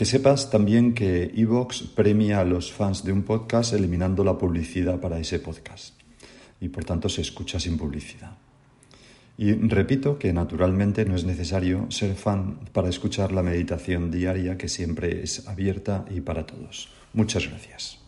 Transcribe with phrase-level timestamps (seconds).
[0.00, 4.98] Que sepas también que Evox premia a los fans de un podcast eliminando la publicidad
[4.98, 5.92] para ese podcast
[6.58, 8.38] y por tanto se escucha sin publicidad.
[9.36, 14.68] Y repito que naturalmente no es necesario ser fan para escuchar la meditación diaria que
[14.68, 16.88] siempre es abierta y para todos.
[17.12, 17.99] Muchas gracias.